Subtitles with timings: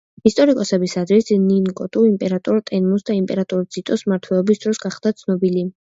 [0.27, 5.67] ისტორიკოსების აზრით, ნინტოკუ იმპერატორ ტენმუს და იმპერატორ ძიტოს მმართველობის დროს გახდა ცნობილი.